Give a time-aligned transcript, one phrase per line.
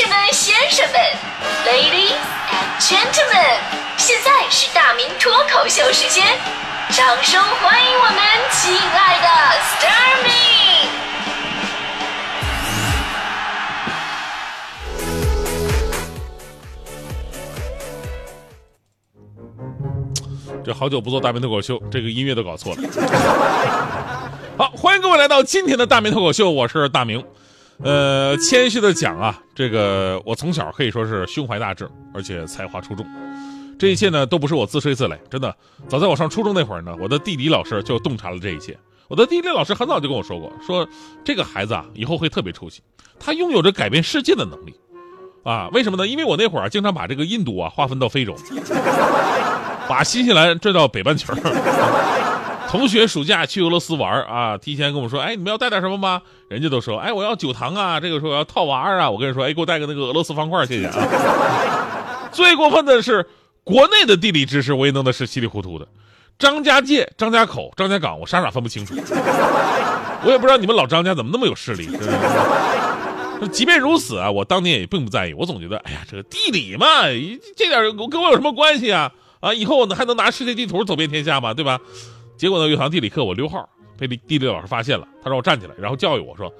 [0.00, 0.98] 士们、先生们
[1.66, 2.16] ，Ladies
[2.48, 3.58] and Gentlemen，
[3.98, 6.26] 现在是大明脱口秀时间，
[6.88, 8.18] 掌声欢迎我们
[8.50, 9.28] 亲爱的
[9.60, 10.30] s t a r m y
[20.64, 22.80] 这好久不做大明脱口秀，这个音乐都搞错了。
[24.56, 27.22] 好，欢迎各位来到今天的大明脱口秀，我是大明。
[27.82, 33.06] 呃，谦虚的讲啊，这个我从小可以说是胸怀大志，而且才华出众。
[33.78, 35.54] 这一切呢，都不是我自吹自擂，真的。
[35.88, 38.78] 早在我上初中那会儿呢，我的地理老师就洞察了这一切。
[39.08, 40.86] 我的地理老师很早就跟我说过，说
[41.24, 42.82] 这个孩子啊，以后会特别出息，
[43.18, 44.74] 他拥有着改变世界的能力。
[45.42, 46.06] 啊，为什么呢？
[46.06, 48.36] 因为我那会儿经常把这个印度啊划分到非洲，
[49.88, 51.32] 把新西兰拽到北半球。
[52.70, 56.22] 同学暑假去俄罗斯玩啊，提前跟我说，哎，你们要带点什么吗？
[56.48, 59.10] 人家都说，哎，我要酒糖啊，这个说我要套娃儿啊。
[59.10, 62.30] 我跟你说，哎，给我带个那个俄罗斯方块，谢谢啊。
[62.30, 63.26] 最过分的是，
[63.64, 65.88] 国内的地理知识我也弄的是稀里糊涂的，
[66.38, 68.94] 张家界、张家口、张家港，我傻傻分不清楚。
[70.22, 71.88] 我也不知道你们老张家怎么那么有势力。
[73.50, 76.86] 即便如此啊，我当年也并不在意，我总觉得，哎呀，这个地理嘛，
[77.56, 79.10] 这点跟我有什么关系啊？
[79.40, 81.52] 啊，以后我还能拿世界地图走遍天下吗？
[81.52, 81.80] 对吧？
[82.40, 86.50] 结果呢，有堂地理课我溜号，被地理老师发现了，他让我站起来，然后教育我说：“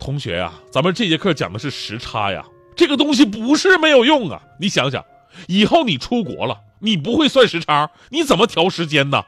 [0.00, 2.42] 同学呀，咱们这节课讲的是时差呀，
[2.74, 4.40] 这个东西不是没有用啊。
[4.58, 5.04] 你想想，
[5.48, 9.22] 以后你出国了，你不会算时差，你怎么调时间呢？”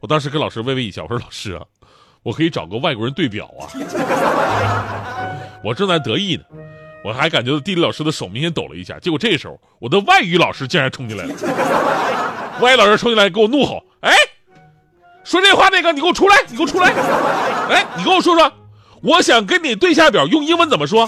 [0.00, 1.64] 我当时跟老师微微一笑，我说：“老师啊，
[2.22, 3.64] 我可以找个外国人对表啊。
[5.64, 6.42] ”我正在得意呢，
[7.02, 8.98] 我还感觉到地理老师的手明显抖了一下。
[8.98, 11.34] 结果这时候，我的外语老师竟然冲进来了，
[12.60, 14.12] 外语老师冲进来给我怒吼：“哎！”
[15.28, 16.36] 说这话那个，你给我出来！
[16.48, 16.88] 你给我出来！
[17.68, 18.50] 哎，你跟我说说，
[19.02, 21.06] 我想跟你对下表，用英文怎么说？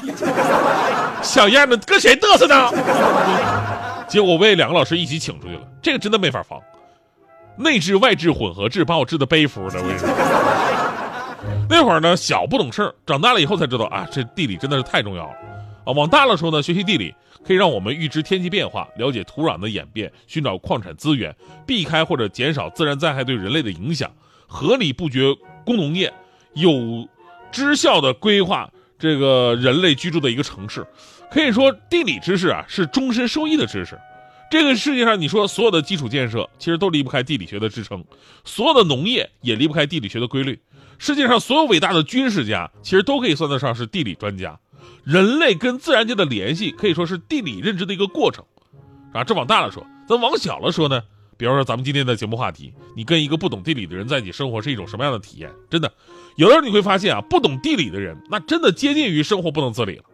[1.23, 2.71] 小样的，跟谁嘚瑟呢？
[4.07, 6.61] 结果被两个老师一起请出去了，这个真的没法防，
[7.57, 9.79] 内置外置混合制，把我治的背服的。
[9.79, 10.07] 我跟你说，
[11.69, 15.35] 那会儿呢小不懂事长大了以后才知道啊，这地理真的是太重要了
[15.85, 15.93] 啊。
[15.93, 17.15] 往大了说呢，学习地理。
[17.43, 21.35] 可以让我们预知天气变化，了解土壤的演变，寻找矿产资源，
[21.67, 24.13] 避开或者减少自然灾害对人类的影响，
[24.47, 25.35] 合理布局
[25.65, 26.13] 工农业，
[26.53, 27.09] 有
[27.51, 30.87] 知效的规划这个人类居住的一个城市。
[31.31, 33.99] 可以说，地理知识啊是终身受益的知识。
[34.51, 38.05] 这个世界上，你说所有的基础建设其实都离不开地理学的支撑，
[38.45, 40.61] 所有的农业也离不开地理学的规律。
[41.01, 44.61] 世界上所有伟大的军事家，其实都可以算得上是地理专家。
[45.03, 48.45] 人类跟自然界的联系可以说是地理认知的一个过程，
[49.15, 51.03] 啊，这往大了说，咱往小了说呢，
[51.39, 55.51] 比方说咱们今天的节目话题，你跟一个不懂地理的人在一起生活是一种什么样的体验？
[55.71, 55.91] 真的，
[56.37, 60.05] 有的时候你会发现啊，不懂地理的人，那真的接近于生活不能自理了。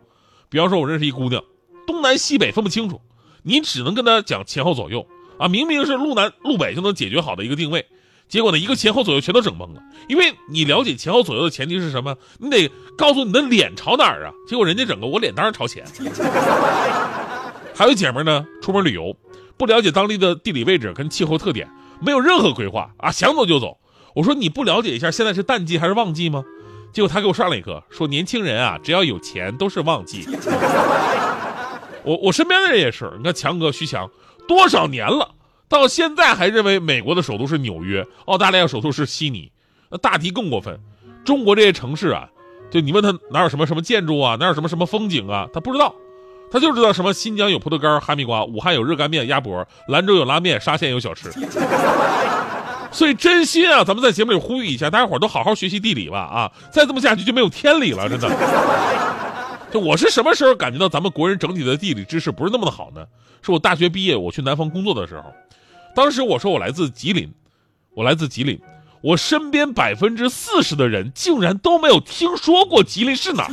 [0.49, 1.43] 比方说，我认识一姑娘，
[1.85, 3.01] 东南西北分不清楚，
[3.43, 5.05] 你只能跟她讲前后左右
[5.37, 7.85] 啊，明明是路南路北就能解决好的一个定位。
[8.28, 12.16] 结果呢，一个前后左右全都整懵了，因为你了解前后左右的前提是什么？
[12.38, 14.32] 你得告诉你的脸朝哪儿啊？
[14.48, 15.84] 结果人家整个我脸当然朝前。
[17.75, 19.16] 还有姐们呢，出门旅游，
[19.56, 21.69] 不了解当地的地理位置跟气候特点，
[22.00, 23.78] 没有任何规划啊，想走就走。
[24.14, 26.43] 我说你不了解一下现在是淡季还是旺季吗？
[26.93, 30.26] 结果他给我上了一课，说年轻人啊，只要有钱都是旺季。
[32.03, 34.10] 我我身边的人也是，你看强哥徐强，
[34.48, 35.31] 多少年了。
[35.69, 39.50] 到现在还认为美国的首都是纽约，澳大利亚首都是悉尼，
[39.91, 40.78] 那大提更过分。
[41.25, 42.28] 中国这些城市啊，
[42.71, 45.94] 就你问他哪有什么什么建筑啊，哪有什么什么风景啊，他不知道，
[46.53, 51.32] 他就知道什么新疆有葡萄干、哈密瓜，武汉有热干面、鸭脖，兰州有拉面，沙县有小吃。
[52.93, 56.50] 所以真心啊，咱们在节目里呼吁一下，大家伙都好好学习地理吧啊！
[56.71, 58.28] 再这么下去就没有天理了，真的。
[59.76, 63.06] 我是什么时候感觉到咱们国人整体的地理知识不是那么的好呢？
[63.42, 65.32] 是我大学毕业我去南方工作的时候。
[65.94, 67.32] 当时我说我来自吉林，
[67.94, 68.60] 我来自吉林，
[69.00, 73.53] 我身边百分之四十的人竟然都没有听说过吉林是哪儿。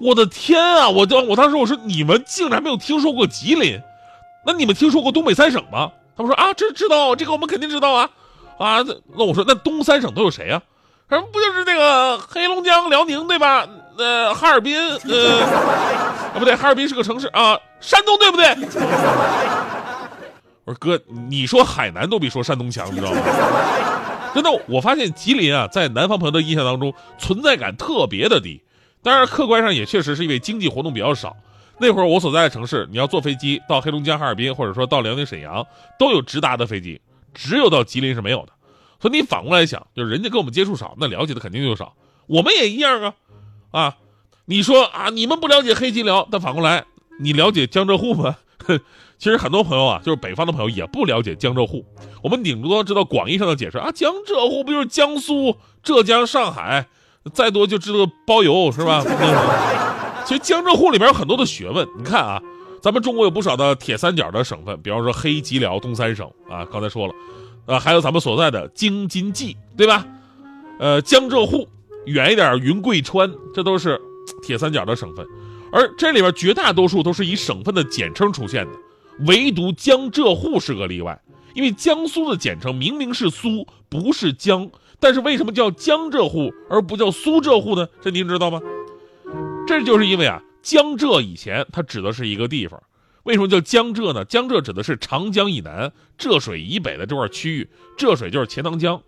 [0.00, 0.88] 我的天啊！
[0.88, 3.80] 我当我当时我说你们竟然没有听说过吉林，
[4.44, 5.92] 那你们听说过东北三省吗？
[6.16, 8.10] 他们说啊，这知道，这个我们肯定知道啊
[8.58, 8.82] 啊！
[9.16, 10.60] 那我说那东三省都有谁啊？
[11.08, 13.68] 他说不就是那个黑龙江、辽宁对吧？
[13.96, 18.46] 呃，哈尔滨，呃，啊不对，哈尔滨是个城市啊，山东对不对？
[20.64, 23.20] 我说哥，你说海南都比说山东强，你知道吗？
[24.34, 28.60] 真的，我发现吉林啊，在南方朋友的印象当中存在感特别的低。
[29.02, 31.36] 当然，客观上也确实是因为经济活动比较少。
[31.78, 35.64] 那会儿我所在的城市，你要坐飞机到黑龙江哈尔滨，或者说到辽宁沈阳，
[35.98, 37.00] 都有直达的飞机，
[37.34, 38.52] 只有到吉林是没有的。
[39.00, 41.94] 所以你反过来想，就是人家跟我们接触少，那了解的肯定就少。
[42.26, 43.12] 我们也一样啊，
[43.74, 43.96] 啊，
[44.44, 46.84] 你说啊，你们不了解黑吉辽，但反过来，
[47.18, 48.36] 你了解江浙沪吗？
[49.18, 51.84] 其实很多朋友啊，就是北方的朋友也不了解江浙沪。
[52.22, 56.86] 我们顶多知道广义上的解释啊，江浙沪不就是江苏、浙江、上海，
[57.32, 59.02] 再多就知道包邮是吧？
[60.24, 61.84] 其实江浙沪里边有很多的学问。
[61.98, 62.40] 你看啊，
[62.80, 67.14] 咱们中国有不少的铁三角的省份，比方说黑吉辽东三省啊，刚才说了，
[67.66, 70.06] 呃，还有咱们所在的京津冀，对吧？
[70.78, 71.68] 呃，江浙沪
[72.06, 74.00] 远一点，云贵川，这都是
[74.42, 75.26] 铁三角的省份。
[75.72, 78.72] 而这里边绝大多数都是以省份的简称出现的，
[79.26, 81.20] 唯独江浙沪是个例外。
[81.54, 87.86] 因为江苏的简称明明是苏，不是江，但是为什么叫江浙沪而不叫苏浙沪呢？
[88.00, 88.60] 这您知道吗？
[89.66, 92.82] 这就是因为啊，江浙以前它指的是一个地方，
[93.22, 94.24] 为什么叫江浙呢？
[94.24, 99.00] 江浙指的是长江以南、浙水以北的这块区域，浙水就是钱塘江。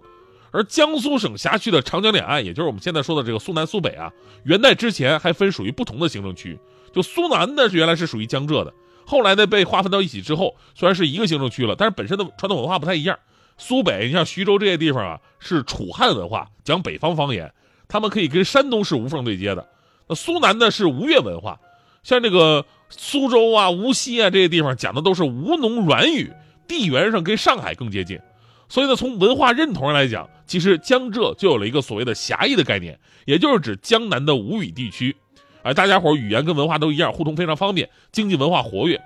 [0.56, 4.10] 而江苏省辖区的长江两岸，也就是我们现在说的这个苏南、苏北啊，
[4.44, 6.58] 元代之前还分属于不同的行政区。
[6.94, 8.72] 就苏南呢，原来是属于江浙的，
[9.04, 13.18] 后来呢被划分到一起之后，虽然是一个行政区了，但是本身的传统文化不太一样。
[13.58, 17.52] 苏北，你像徐州这些地方啊，是楚汉文化，讲北方方言，
[17.86, 19.68] 他们可以跟山东是无缝对接的。
[20.08, 21.60] 那苏南呢是吴越文化，
[22.02, 26.32] 像这个苏州啊、无锡啊这些地方讲的都是吴侬软语，
[26.66, 28.18] 地缘上跟上海更接近。
[28.68, 35.14] 所以呢，从文化认同上来讲，其实江浙就有了一个所谓的狭义的概念，也就是指江南的吴语地区，
[35.62, 39.00] 而大家伙语言跟文化都一样，互通非常方便，经济文化活跃。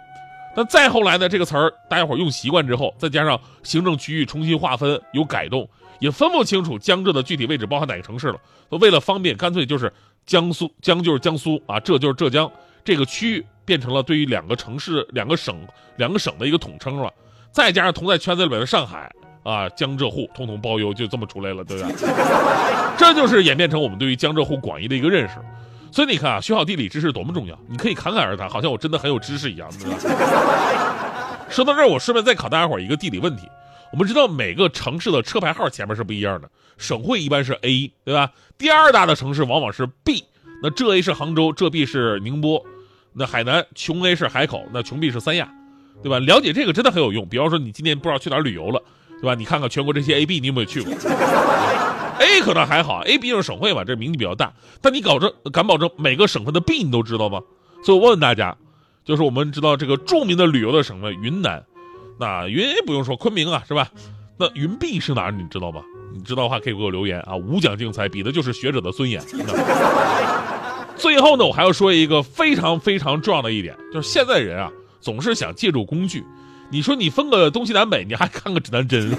[0.56, 5.68] 那再后来呢，这个词儿大家伙用习惯之后，再加上行政区域重新划分有改动，
[6.00, 8.36] 也分不清楚江浙的具体位置包含哪个城市了。
[8.70, 9.92] 为了方便，干脆就是
[10.26, 12.50] 江苏江就是江苏啊，浙就是浙江，
[12.82, 15.56] 这个区域变成了对于两个城市、两个省、
[15.96, 17.12] 两个省的一个统称了。
[17.52, 19.12] 再加上同在圈子里边的上海。
[19.42, 21.88] 啊，江浙沪通通包邮，就这么出来了，对吧？
[22.98, 25.36] 这就是演变成我们对于江浙沪广义的一个认识。
[25.92, 27.58] 所以你看啊，学好地理知识多么重要！
[27.66, 29.96] 你可以侃侃而谈，好像我真的很有知识一样，对吧？
[31.50, 33.48] 说到这儿，我顺便再考大家伙一个地理问题。
[33.92, 36.48] 我们知道每个城市的车牌号前面是不一样的，
[36.78, 38.30] 省会一般是 A，对吧？
[38.56, 40.22] 第二大的城市往往是 B，
[40.62, 42.64] 那浙 A 是杭州，浙 B 是宁波，
[43.14, 45.52] 那海南琼 A 是海口，那琼 B 是三亚，
[46.04, 46.20] 对吧？
[46.20, 47.28] 了解这个真的很有用。
[47.28, 48.80] 比方说你今年不知道去哪儿旅游了。
[49.20, 49.34] 对吧？
[49.34, 50.92] 你看看全国这些 A、B，你有没有去过
[52.18, 54.52] ？A 可能还好，A 毕竟是省会嘛，这名气比较大。
[54.80, 57.40] 但你搞这敢保证每个省份的 B 你都知道吗？
[57.84, 58.56] 所以我问问大家，
[59.04, 61.62] 就是我们知道这个著名的旅游的省份云南，
[62.18, 63.88] 那云 A 不用说，昆明啊，是吧？
[64.38, 65.30] 那云 B 是哪儿？
[65.30, 65.82] 你知道吗？
[66.14, 67.36] 你知道的话可以给我留言啊。
[67.36, 69.22] 无奖竞猜比的就是学者的尊严。
[70.96, 74.70] 最后呢，我还要说一个非常非常重要的一点，就是现在人啊
[75.00, 76.24] 总是想借助工具。
[76.70, 79.12] 你说你分个东西南北，你还看个指南针，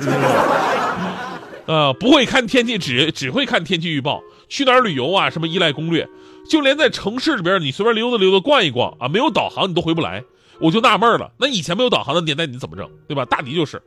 [1.66, 1.94] 呃？
[1.94, 4.22] 不会看天气，只只会看天气预报。
[4.48, 5.30] 去哪儿旅游啊？
[5.30, 6.08] 什么依赖攻略？
[6.50, 10.24] 就连在城市里边，你随便溜达溜达逛一逛啊，没有导航你都回不来。
[10.60, 13.26] 我就纳闷了，那以前没有导航的年代你怎么整，对吧？
[13.26, 13.82] 大迪就是，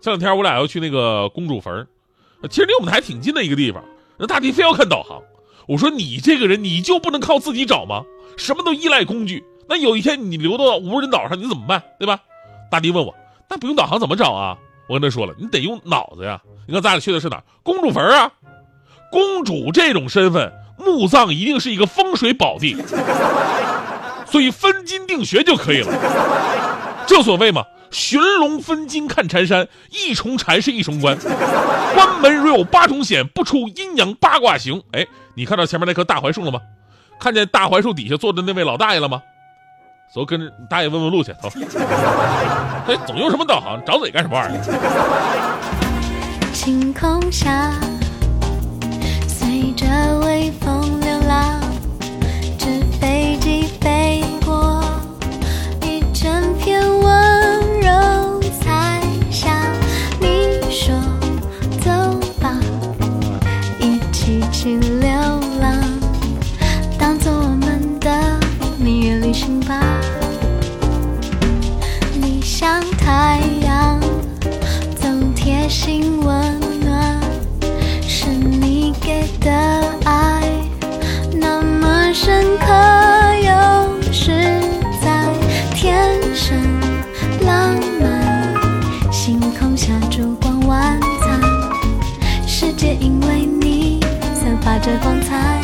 [0.00, 1.86] 前两天我俩要去那个公主坟，
[2.50, 3.82] 其实离我们还挺近的一个地方，
[4.18, 5.20] 那大迪非要看导航。
[5.66, 8.04] 我说你这个人，你就不能靠自己找吗？
[8.36, 12.20] 什么都依赖工具，那有一天你流到无人岛上，你怎么办，对吧？
[12.70, 13.14] 大迪问我
[13.48, 14.56] ：“那不用导航怎么找啊？”
[14.88, 16.40] 我跟他说了：“你得用脑子呀！
[16.66, 17.42] 你看咱俩去的是哪？
[17.62, 18.30] 公主坟啊！
[19.10, 22.76] 公主这种身份，墓葬一定是一个风水宝地，
[24.26, 27.04] 所以分金定穴就可以了。
[27.06, 31.16] 正所谓嘛，寻龙分金看缠山，一重缠是一重关。
[31.94, 34.82] 关门如有八重险，不出阴阳八卦行。
[34.92, 36.60] 哎，你看到前面那棵大槐树了吗？
[37.18, 39.22] 看见大槐树底下坐的那位老大爷了吗？”
[40.10, 41.34] 走，跟着大爷问问路去。
[41.40, 41.48] 走，
[42.86, 43.78] 哎，总用什么导航？
[43.84, 44.60] 找嘴干什么玩意儿？
[46.52, 47.72] 晴空下，
[49.28, 49.86] 随着
[50.20, 50.27] 我
[94.88, 95.57] 时光彩